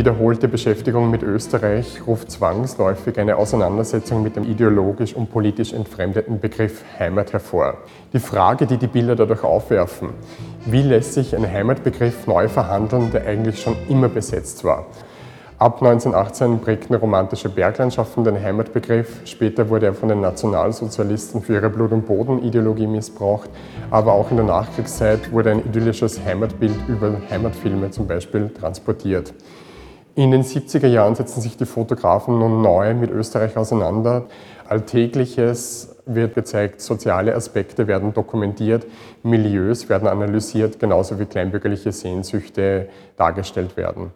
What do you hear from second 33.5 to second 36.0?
auseinander. Alltägliches